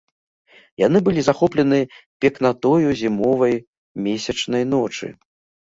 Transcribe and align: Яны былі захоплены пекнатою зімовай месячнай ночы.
Яны 0.83 0.97
былі 1.07 1.21
захоплены 1.27 1.79
пекнатою 2.25 2.89
зімовай 3.03 3.55
месячнай 4.09 4.63
ночы. 4.75 5.07